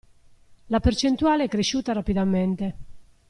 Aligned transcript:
La 0.65 0.79
percentuale 0.79 1.43
è 1.43 1.47
cresciuta 1.47 1.93
rapidamente. 1.93 2.75